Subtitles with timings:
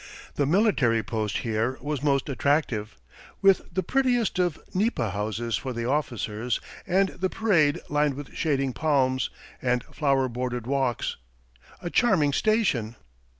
[0.33, 2.97] The military post here was most attractive,
[3.43, 8.73] with the prettiest of nipa houses for the officers, and the parade lined with shading
[8.73, 9.29] palms,
[9.61, 11.17] and flower bordered walks
[11.83, 12.95] a charming station.